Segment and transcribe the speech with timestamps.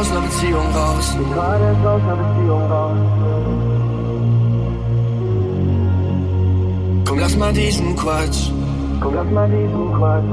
[0.00, 1.10] aus einer Beziehung raus.
[1.10, 2.96] Ich bin gerade aus einer Beziehung raus.
[7.06, 8.50] Komm, lass mal diesen Quatsch.
[9.00, 10.24] Komm, lass mal diesen Quatsch.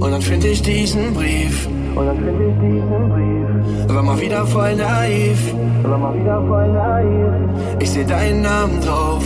[0.00, 1.68] Und dann finde ich diesen Brief.
[1.94, 3.94] Und dann finde ich diesen Brief.
[3.94, 5.54] War mal wieder voll naiv.
[5.84, 7.78] War mal wieder voll naiv.
[7.78, 9.24] Ich sehe deinen Namen drauf.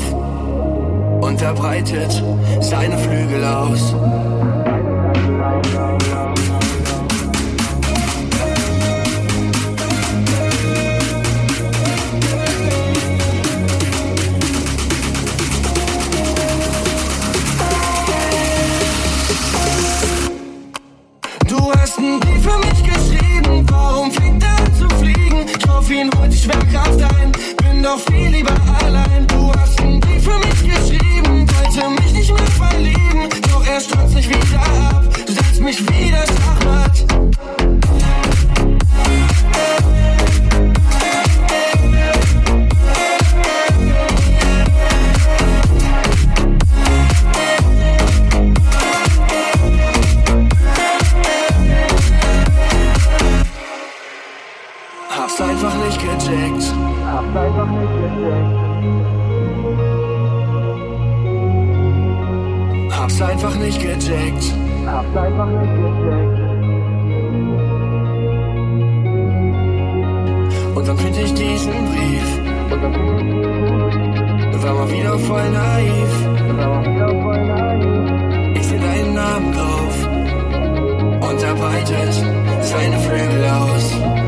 [1.23, 2.23] Und er breitet
[2.61, 3.95] seine Flügel aus.
[63.05, 64.55] Hab's einfach nicht gecheckt.
[64.87, 66.39] Hab's einfach nicht gecheckt.
[70.75, 72.41] Und dann find ich diesen Brief.
[72.71, 76.13] Dann War mal wieder voll naiv.
[78.59, 80.09] Ich seh deinen Namen drauf.
[81.29, 82.15] Und er breitet
[82.63, 84.24] seine Flügel aus.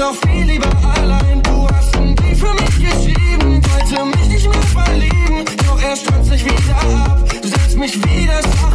[0.00, 1.42] doch viel lieber allein.
[1.42, 5.44] Du hast einen Brief für mich geschrieben, wollte mich nicht mehr verlieben.
[5.66, 8.69] Doch er stürzt sich wieder ab, setzt mich wieder ab.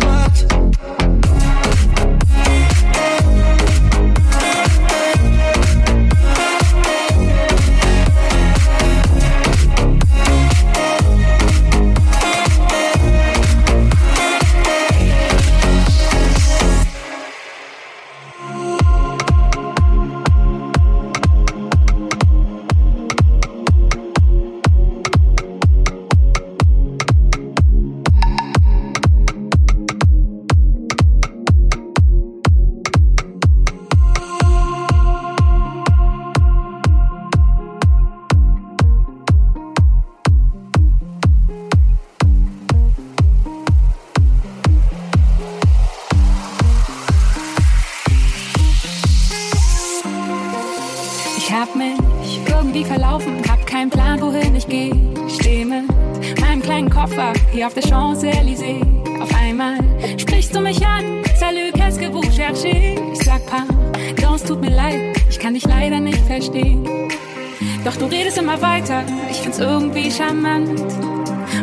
[68.56, 69.04] immer weiter.
[69.30, 70.80] Ich find's irgendwie charmant.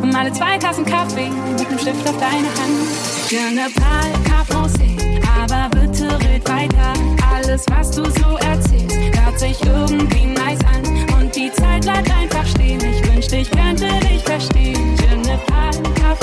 [0.02, 3.28] Und alle zwei Tassen Kaffee mit nem Stift auf deine Hand.
[3.28, 4.96] Gerne Pal, Kaffee,
[5.40, 6.92] aber bitte red weiter.
[7.34, 11.20] Alles, was du so erzählst, hört sich irgendwie nice an.
[11.20, 12.80] Und die Zeit bleibt einfach stehen.
[12.84, 14.96] Ich wünschte, ich könnte dich verstehen.
[15.00, 16.14] Je ne parle qu'à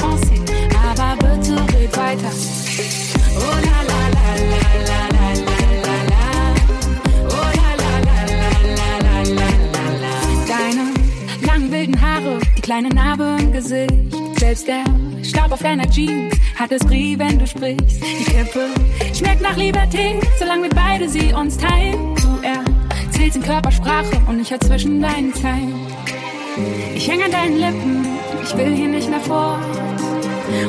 [0.89, 2.31] aber bitte red weiter.
[3.35, 5.58] Oh la la la la la la la.
[12.69, 13.91] kleine Narbe im Gesicht.
[14.37, 14.83] Selbst der
[15.23, 17.99] Staub auf deiner Jeans hat es Brie, wenn du sprichst.
[17.99, 18.67] Die Kippe
[19.11, 22.13] schmeckt nach Liberté, solange wir beide sie uns teilen.
[22.13, 25.73] Du erzählst in Körpersprache und ich hör zwischen deinen Zeilen.
[26.93, 28.05] Ich hänge an deinen Lippen,
[28.43, 29.59] ich will hier nicht mehr vor.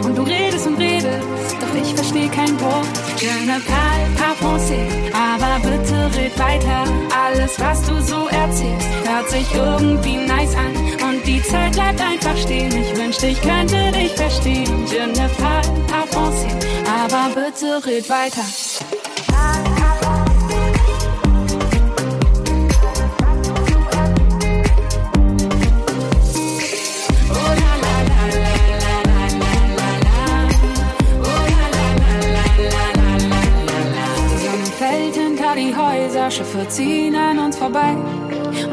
[0.02, 1.18] Und du redest und redest,
[1.60, 2.88] doch ich verstehe kein Wort.
[3.18, 6.84] Je ne parle pas français, aber bitte red weiter.
[7.26, 12.72] Alles, was du so erzählst, hört sich irgendwie nice an die Zeit bleibt einfach stehen.
[12.76, 14.86] Ich wünschte, ich könnte dich verstehen.
[14.86, 16.48] Je ne pas avancer,
[16.86, 18.44] aber bitte red weiter.
[35.56, 37.94] Die Häuser, Schiffe ziehen an uns vorbei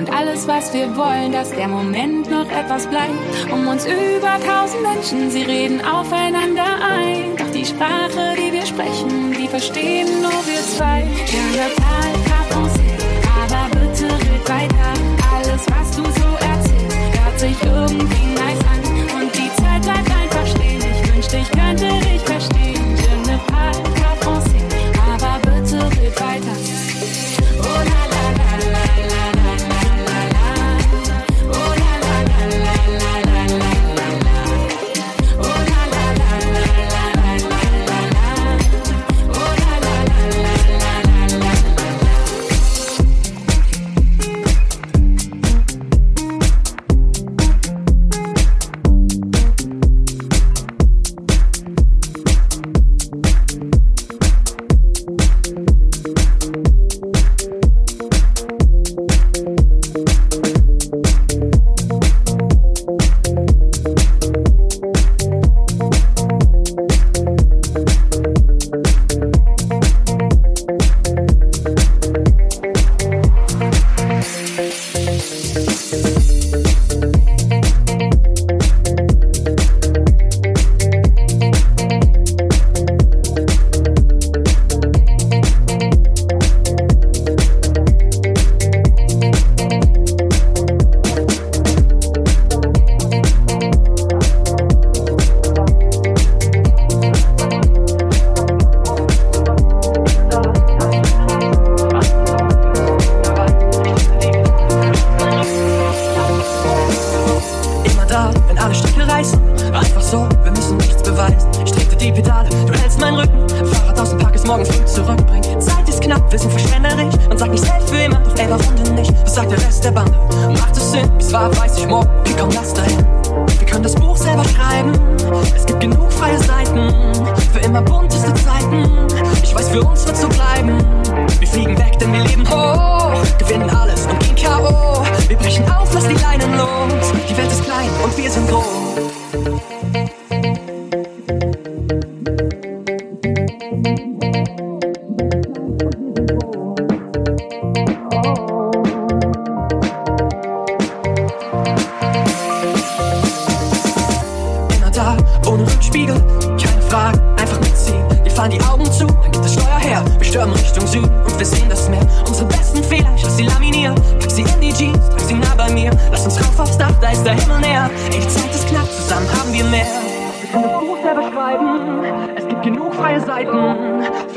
[0.07, 3.13] und alles, was wir wollen, dass der Moment noch etwas bleibt.
[3.51, 7.36] Um uns über tausend Menschen, sie reden aufeinander ein.
[7.38, 11.06] Doch die Sprache, die wir sprechen, die verstehen nur wir zwei.
[11.27, 12.98] Je parle qu'à français,
[13.42, 14.94] aber bitte red weiter.
[15.36, 19.21] Alles, was du so erzählst, hört sich irgendwie nice an.
[19.21, 20.81] Und die Zeit bleibt einfach stehen.
[20.81, 22.95] Ich wünschte, ich könnte dich verstehen.
[22.95, 24.62] Je ne parle pas français,
[25.13, 26.67] aber bitte red weiter.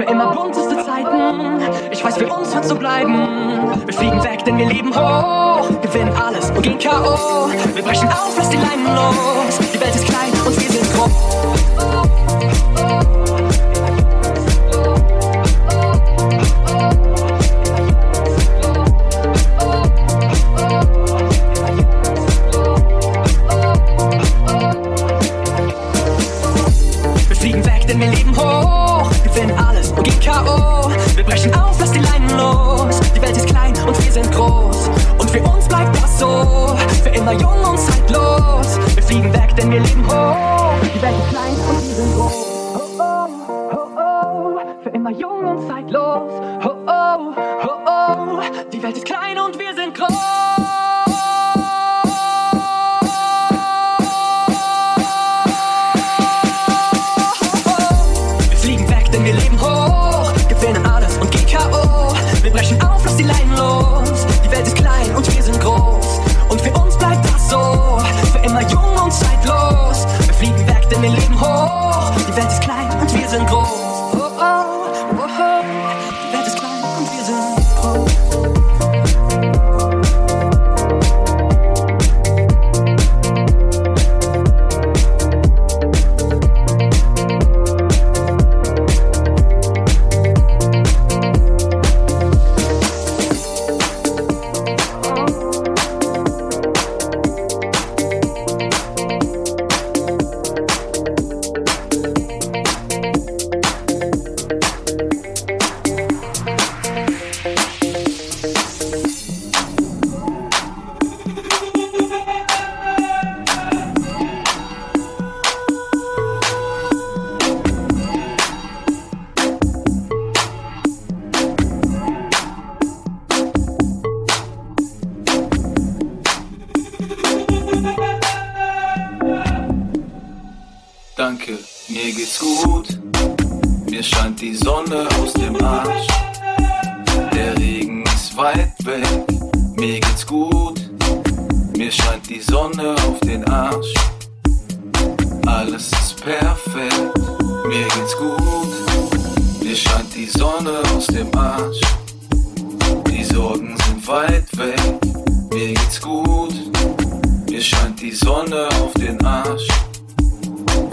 [0.01, 1.61] für immer bunteste Zeiten.
[1.91, 3.15] Ich weiß, für uns wird so bleiben.
[3.85, 5.69] Wir fliegen weg, denn wir leben hoch.
[5.83, 7.51] Gewinnen alles und gehen K.O.
[7.75, 9.59] Wir brechen auf, lass die Leinen los.
[9.73, 11.60] Die Welt ist klein und wir sind groß.
[36.21, 38.79] so, für immer jung und zeitlos.
[38.95, 40.37] Wir fliegen weg, denn wir leben hoch.
[40.95, 42.50] Die Welt ist klein und wir sind groß.
[70.91, 71.80] Denn wir leben hoch.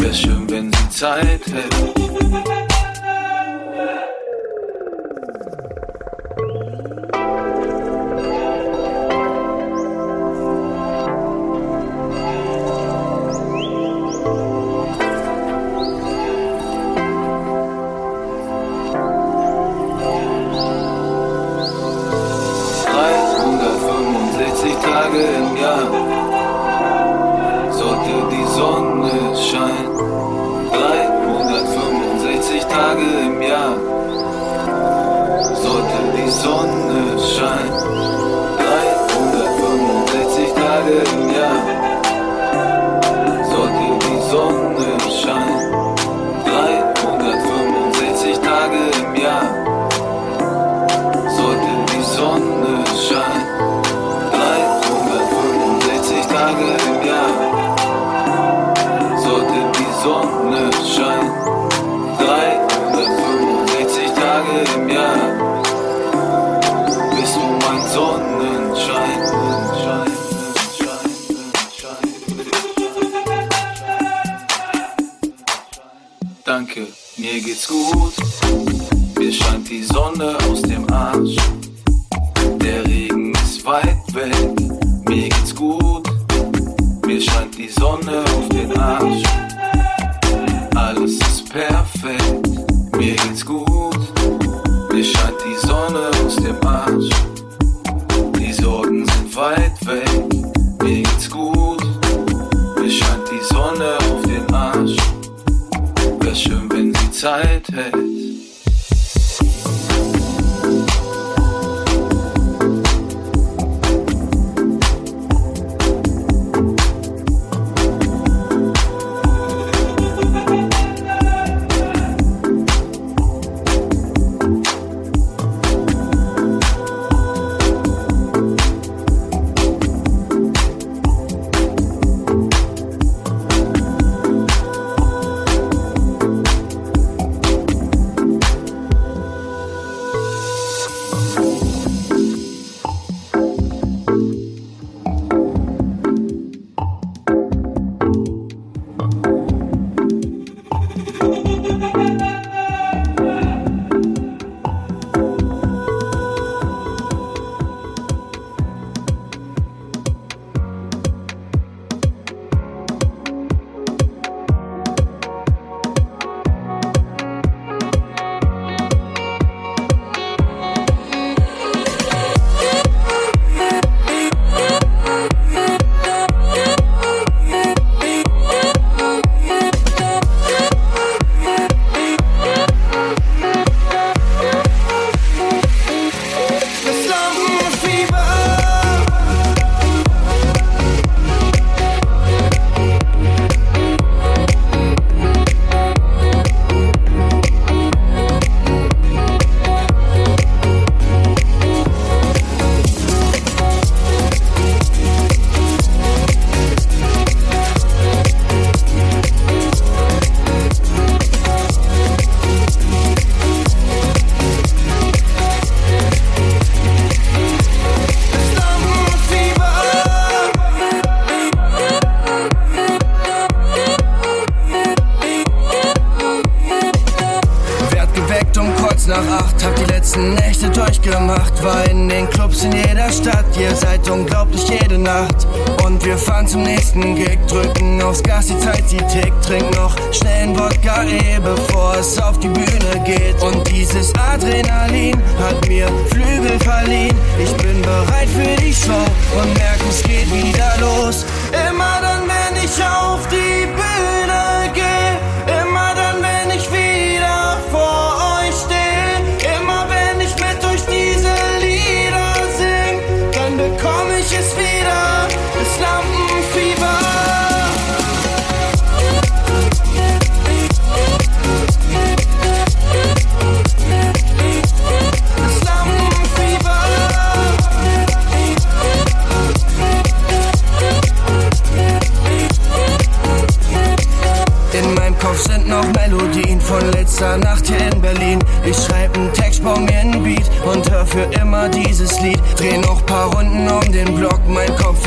[0.07, 2.66] Wär schön, wenn sie Zeit hätte.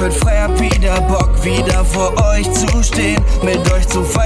[0.00, 4.19] wird freier wieder Bock wieder vor euch zu stehen, mit euch zu feiern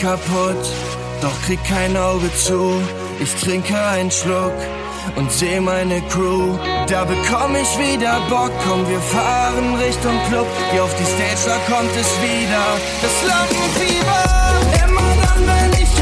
[0.00, 0.64] kaputt,
[1.20, 2.80] doch krieg kein Auge zu.
[3.20, 4.54] Ich trinke einen Schluck
[5.16, 6.56] und seh meine Crew.
[6.88, 10.46] Da bekomm ich wieder Bock, komm, wir fahren Richtung Club.
[10.72, 12.64] Hier auf die Stage, da kommt es wieder,
[13.02, 14.22] das Lampenfieber.
[14.84, 15.99] Immer dann, wenn ich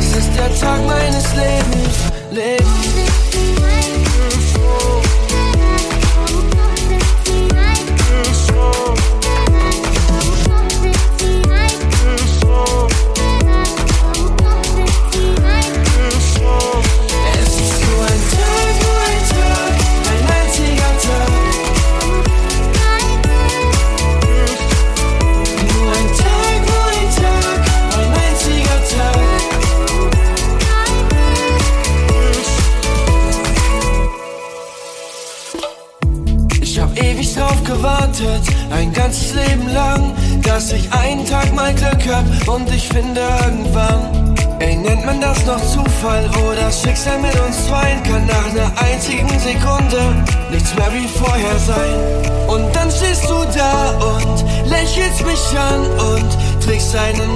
[0.00, 1.98] das ist der Tag meines Lebens.
[2.30, 3.09] Lebens.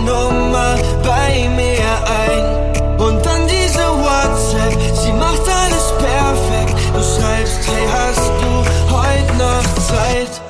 [0.05, 1.91] Nummer bei mir
[2.25, 2.45] ein.
[2.99, 6.77] Und dann diese WhatsApp, sie macht alles perfekt.
[6.95, 8.51] Du schreibst, hey, hast du
[8.95, 10.41] heute noch Zeit?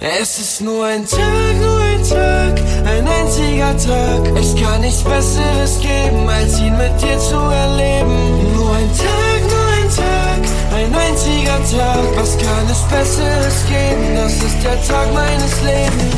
[0.00, 4.36] Es ist nur ein Tag, nur ein Tag, ein einziger Tag.
[4.38, 8.54] Es kann nichts Besseres geben, als ihn mit dir zu erleben.
[8.54, 10.40] Nur ein Tag, nur ein Tag,
[10.76, 12.04] ein einziger Tag.
[12.16, 14.16] Was kann es Besseres geben?
[14.16, 16.15] Das ist der Tag meines Lebens.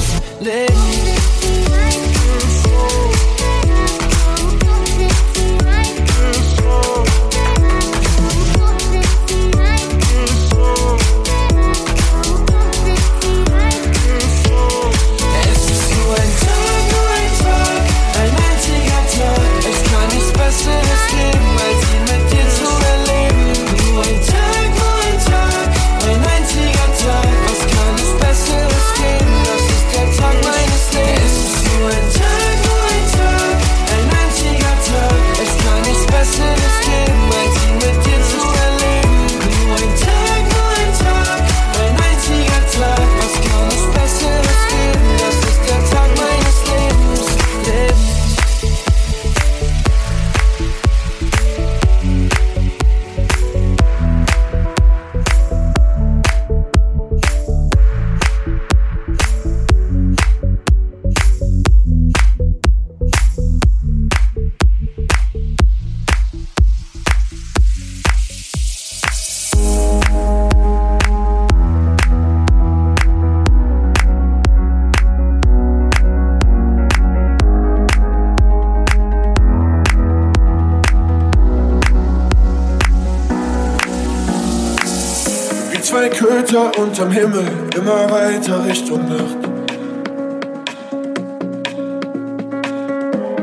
[86.79, 87.45] Unterm Himmel,
[87.77, 89.39] immer weiter Richtung Nacht.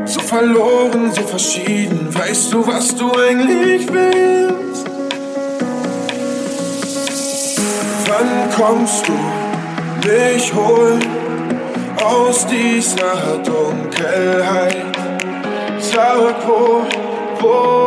[0.06, 4.86] So verloren, so verschieden, weißt du, was du eigentlich willst?
[8.08, 9.14] Wann kommst du
[10.08, 11.06] mich holen
[12.04, 14.86] aus dieser Dunkelheit?
[15.80, 16.84] Sag wo,
[17.40, 17.85] wo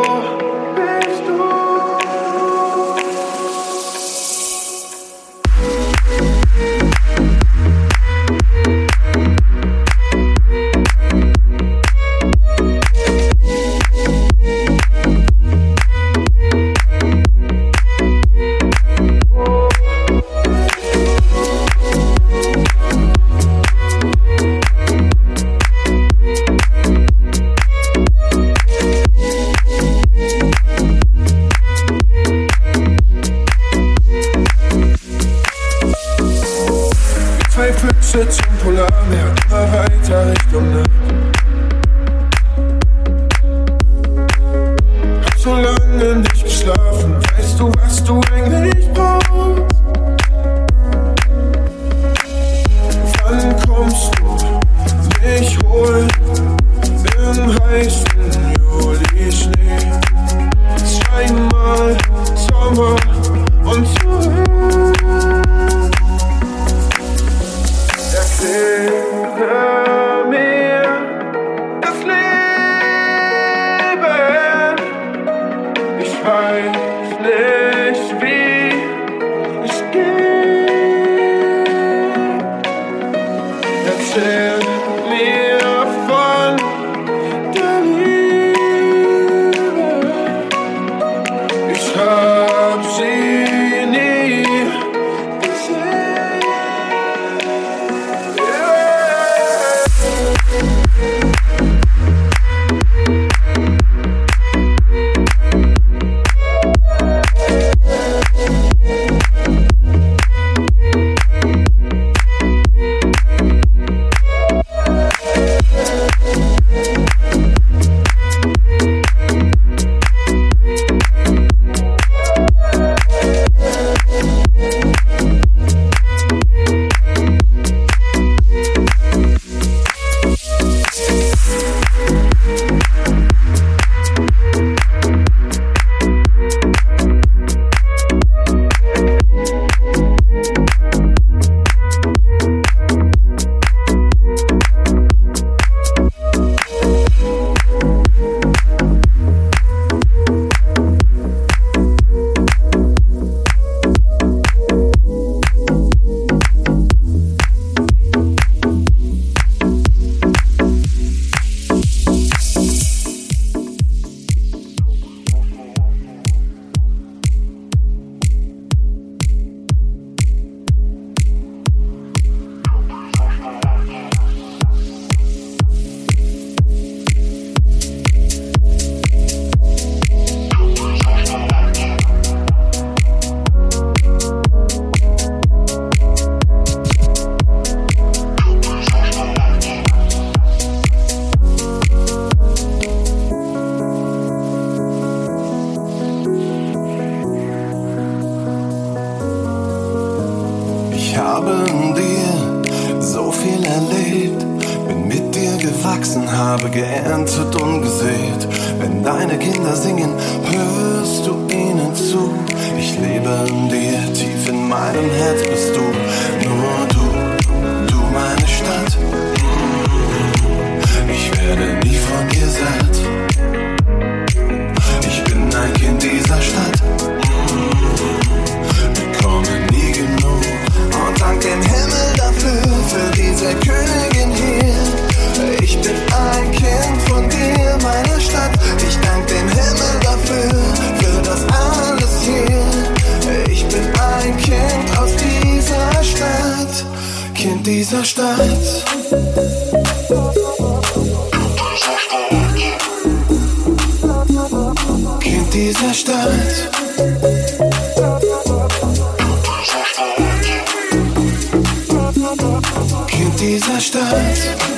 [263.89, 264.68] distância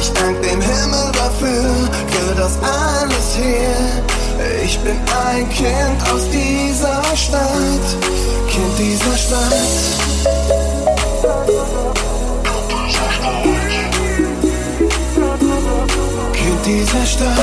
[0.00, 3.74] Ich dank dem Himmel dafür, für das alles hier.
[4.64, 7.96] Ich bin ein Kind aus dieser Stadt,
[8.48, 9.52] Kind dieser Stadt.
[16.32, 17.36] Kind dieser Stadt.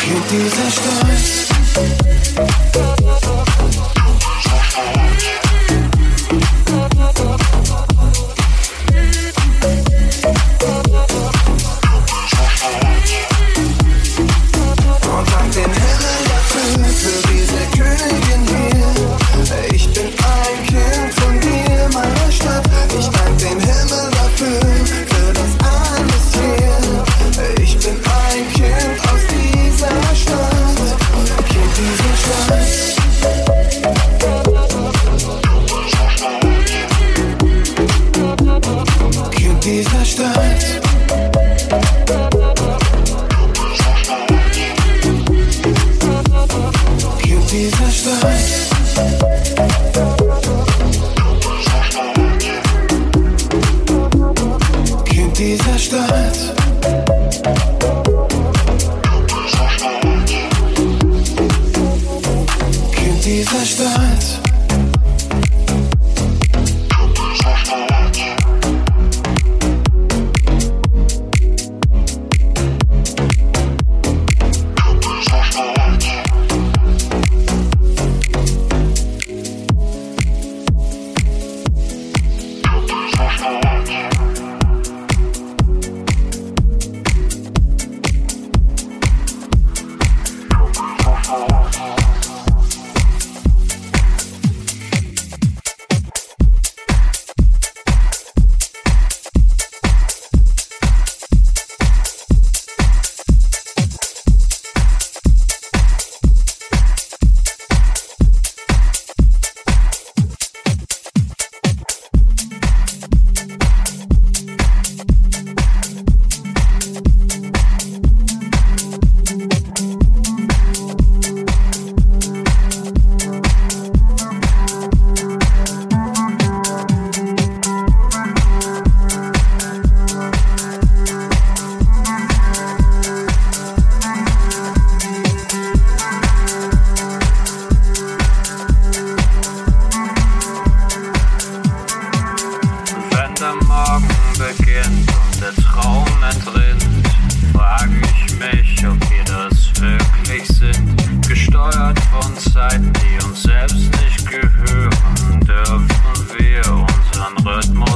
[0.00, 1.36] Kind dieser Stadt.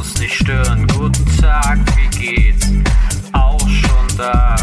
[0.00, 0.86] muss nicht stören.
[0.86, 2.70] Guten Tag, wie geht's?
[3.32, 4.56] Auch schon da.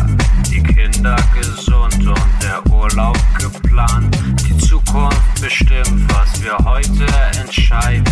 [0.49, 4.17] Die Kinder gesund und der Urlaub geplant.
[4.47, 7.05] Die Zukunft bestimmt, was wir heute
[7.39, 8.03] entscheiden.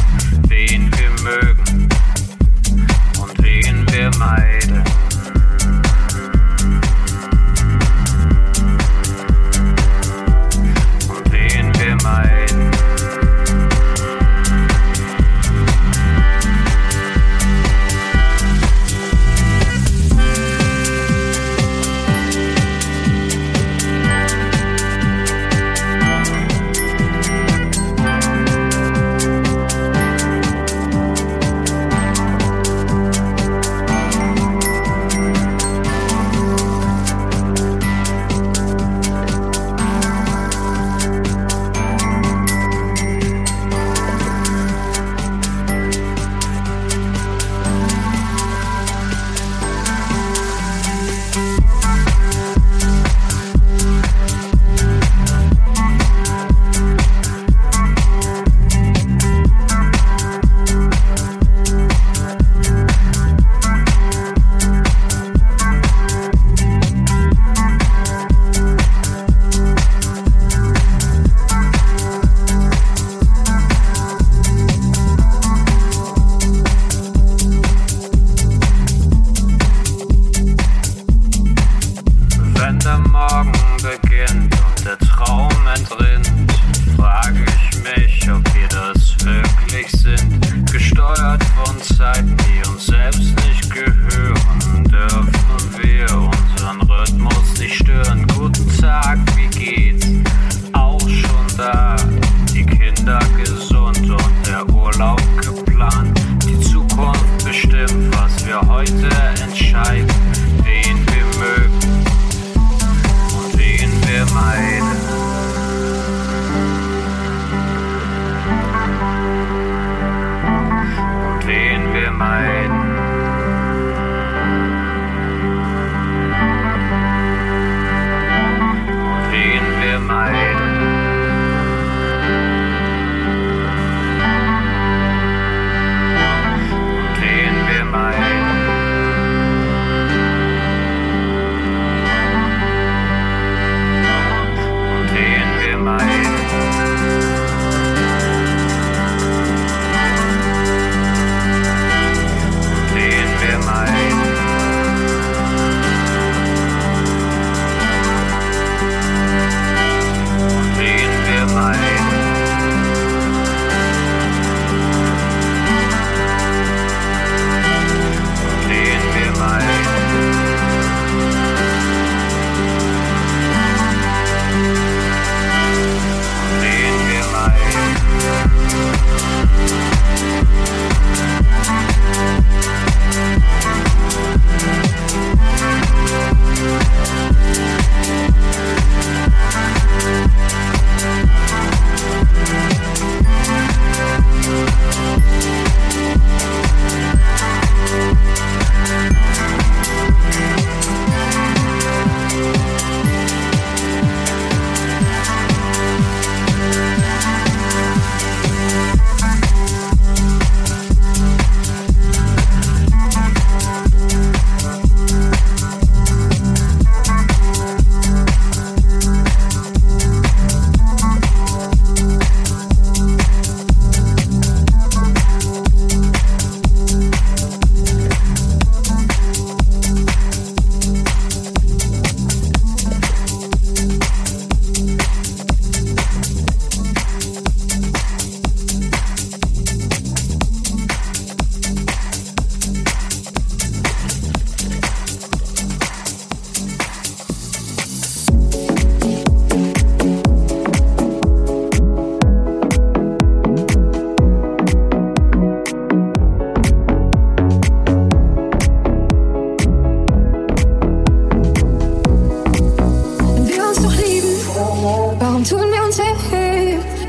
[0.50, 1.90] Wen wir mögen
[3.20, 4.84] und wen wir meiden.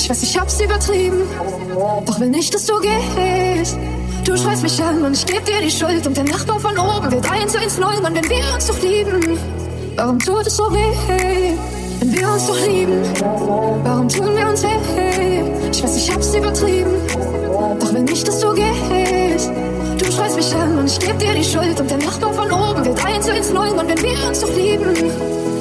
[0.07, 1.23] Ich weiß, ich hab's übertrieben,
[2.05, 3.77] doch will nicht, dass du gehst.
[4.25, 7.11] Du schreist mich an und ich geb dir die Schuld und der Nachbar von oben
[7.11, 7.99] wird eins eins neun.
[7.99, 9.37] Und wenn wir uns doch lieben,
[9.97, 11.59] warum tut es so weh?
[11.99, 13.03] Wenn wir uns doch lieben,
[13.83, 15.43] warum tun wir uns weh?
[15.73, 16.93] Ich weiß, ich hab's übertrieben,
[17.81, 19.51] doch will nicht, dass du gehst.
[19.99, 22.85] Du schreist mich an und ich geb dir die Schuld und der Nachbar von oben
[22.85, 23.77] wird eins eins neun.
[23.77, 24.87] Und wenn wir uns doch lieben,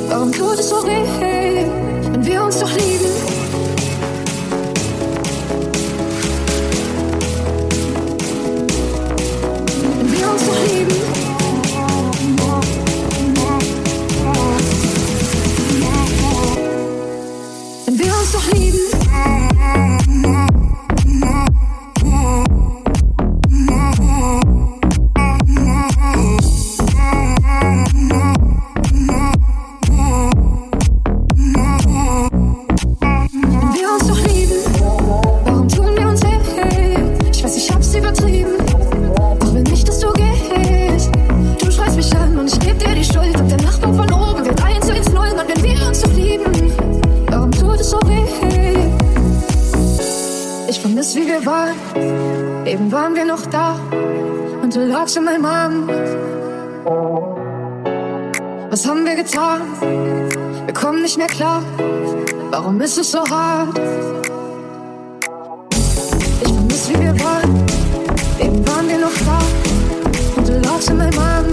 [0.08, 1.66] warum tut es so weh?
[2.12, 3.45] Wenn wir uns doch lieben,
[62.82, 63.80] ist es so hart.
[66.42, 67.66] Ich vermiss, wie wir waren.
[68.38, 69.40] Eben waren wir noch da.
[70.36, 71.45] Und du lagst in meinem Arm.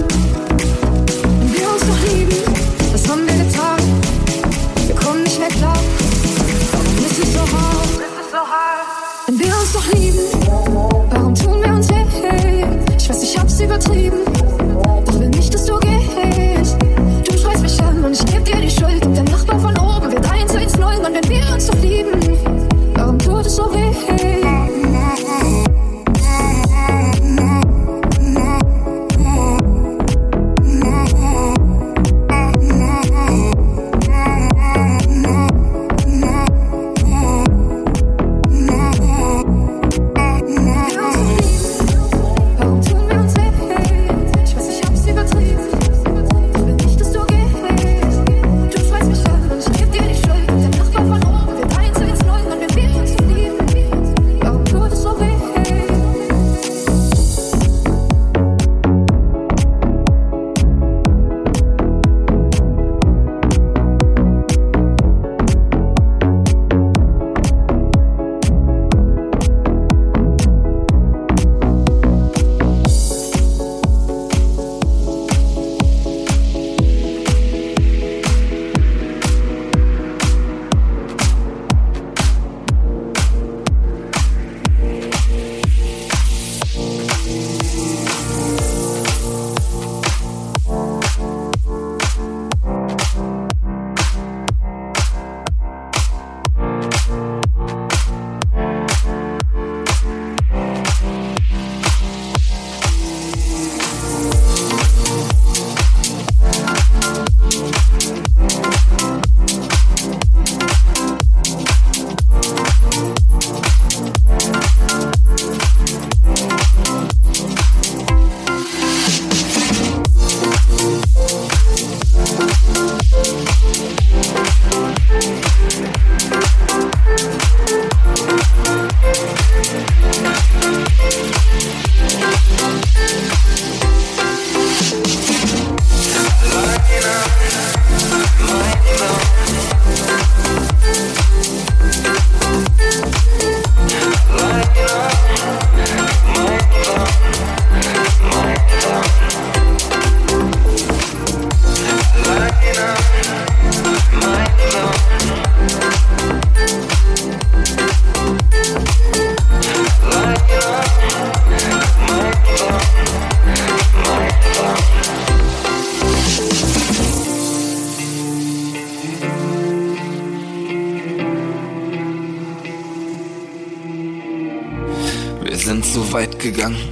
[176.39, 176.89] Gegangen,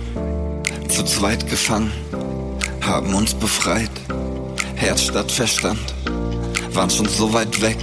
[0.88, 1.92] zu zweit gefangen,
[2.82, 3.90] haben uns befreit.
[4.76, 5.96] Herz statt Verstand,
[6.74, 7.78] waren schon so weit weg,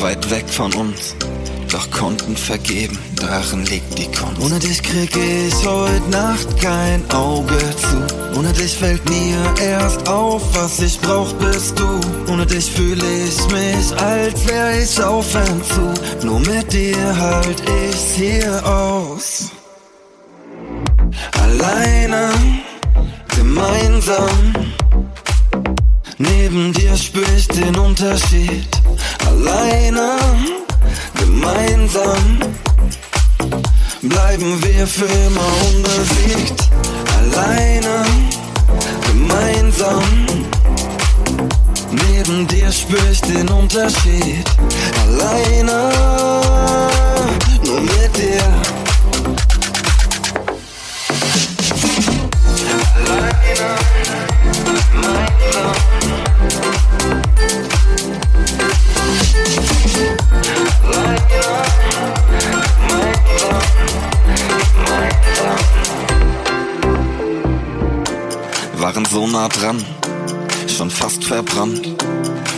[0.00, 1.16] weit weg von uns,
[1.72, 4.40] doch konnten vergeben, darin liegt die Kunst.
[4.40, 8.38] Ohne dich krieg ich heute Nacht kein Auge zu.
[8.38, 12.00] Ohne dich fällt mir erst auf, was ich brauch, bist du.
[12.32, 16.24] Ohne dich fühle ich mich, als wär ich auf Entzug.
[16.24, 17.60] Nur mit dir halt
[17.90, 18.91] ich's hier aus
[24.12, 24.52] gemeinsam.
[26.18, 28.68] Neben dir spür ich den Unterschied.
[29.26, 30.16] Alleine,
[31.18, 32.38] gemeinsam.
[34.02, 36.68] Bleiben wir für immer unbesiegt.
[37.18, 38.04] Alleine,
[39.06, 40.02] gemeinsam.
[41.90, 44.44] Neben dir spür ich den Unterschied.
[45.06, 45.90] Alleine,
[47.64, 48.81] nur mit dir.
[69.12, 69.76] So nah dran,
[70.66, 72.02] schon fast verbrannt,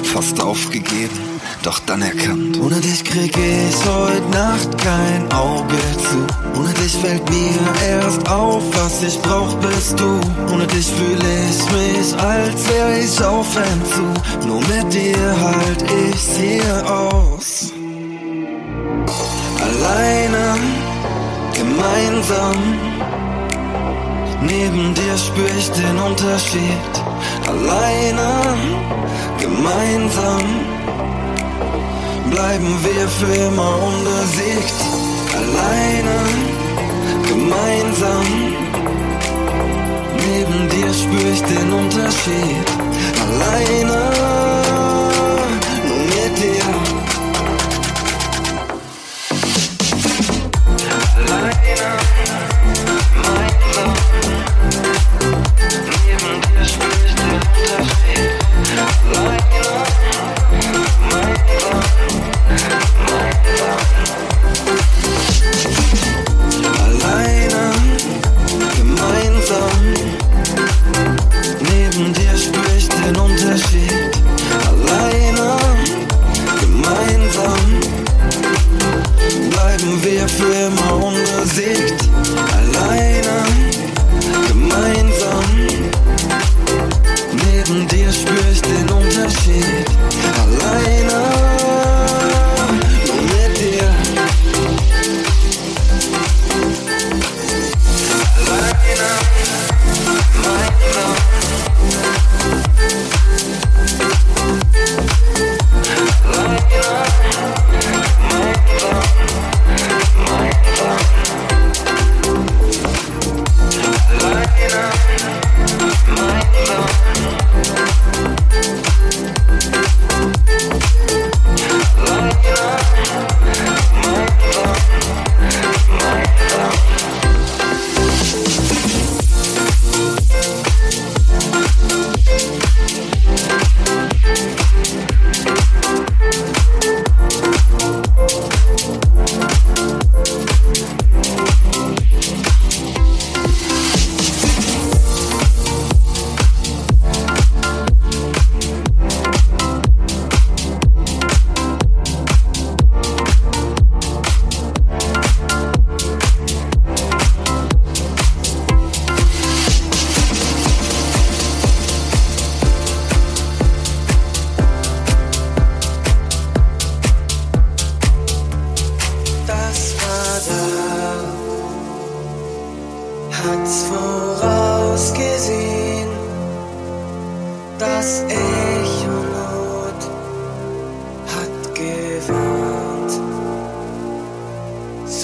[0.05, 1.19] fast aufgegeben,
[1.65, 2.61] doch dann erkannt.
[2.61, 6.61] Ohne dich krieg ich heute Nacht kein Auge zu.
[6.61, 10.21] Ohne dich fällt mir erst auf, was ich brauch, bist du.
[10.53, 14.47] Ohne dich fühle ich mich, als wär ich auf Entzug.
[14.47, 17.73] Nur mit dir halt ich's hier aus.
[19.61, 20.57] Alleine,
[21.53, 23.34] gemeinsam.
[24.47, 26.93] Neben dir spür ich den Unterschied.
[27.49, 28.29] Alleine,
[29.39, 30.43] gemeinsam.
[32.31, 34.79] Bleiben wir für immer unbesiegt.
[35.41, 36.17] Alleine,
[37.29, 38.27] gemeinsam.
[40.27, 42.67] Neben dir spür ich den Unterschied.
[43.25, 44.34] Alleine,
[56.15, 57.45] Neben dir spür ich den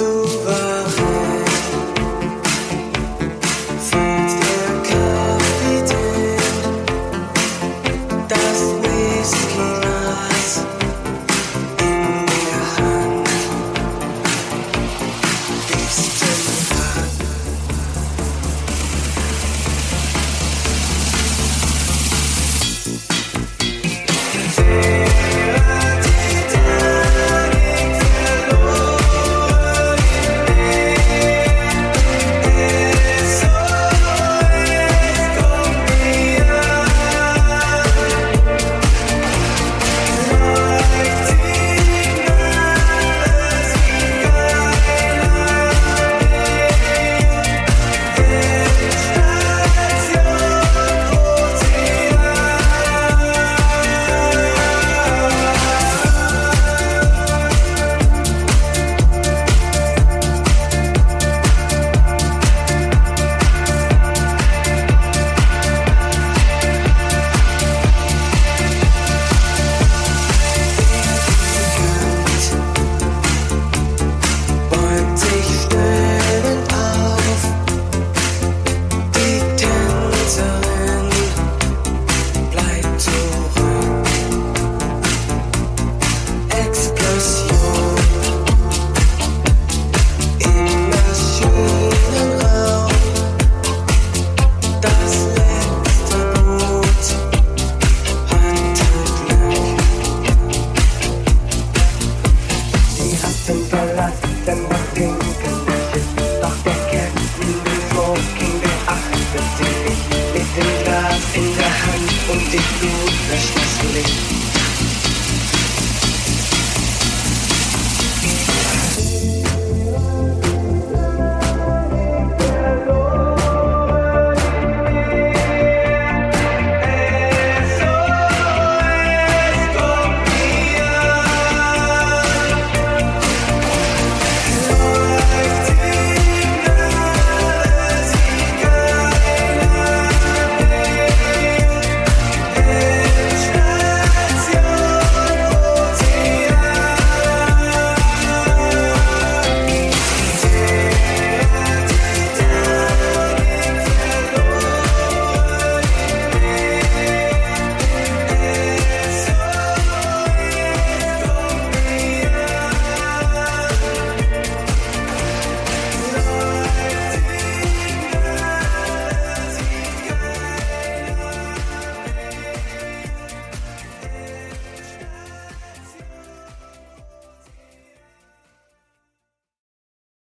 [0.01, 0.70] over